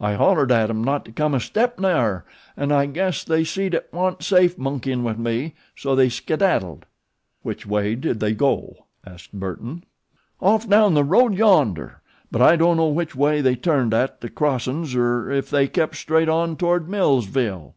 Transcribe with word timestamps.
I 0.00 0.14
hollered 0.14 0.50
at 0.50 0.68
'em 0.68 0.82
not 0.82 1.04
to 1.04 1.12
come 1.12 1.32
a 1.32 1.38
step 1.38 1.78
nigher 1.78 2.24
'n' 2.56 2.72
I 2.72 2.86
guess 2.86 3.22
they 3.22 3.44
seed 3.44 3.72
it 3.74 3.88
wa'n't 3.92 4.20
safe 4.20 4.58
monkeyin' 4.58 5.04
with 5.04 5.16
me; 5.16 5.54
so 5.76 5.94
they 5.94 6.08
skidaddled." 6.08 6.86
"Which 7.44 7.66
way 7.66 7.94
did 7.94 8.18
they 8.18 8.34
go?" 8.34 8.86
asked 9.06 9.32
Burton. 9.32 9.84
"Off 10.40 10.68
down 10.68 10.94
the 10.94 11.04
road 11.04 11.34
yonder; 11.36 12.02
but 12.32 12.42
I 12.42 12.56
don't 12.56 12.78
know 12.78 12.88
which 12.88 13.14
way 13.14 13.40
they 13.40 13.54
turned 13.54 13.94
at 13.94 14.20
the 14.22 14.28
crossin's, 14.28 14.96
er 14.96 15.30
ef 15.30 15.48
they 15.50 15.68
kept 15.68 15.94
straight 15.94 16.28
on 16.28 16.56
toward 16.56 16.88
Millsville." 16.88 17.76